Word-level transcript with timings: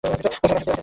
ঐখানে 0.03 0.17
মেসেজ 0.43 0.65
দেই? 0.65 0.77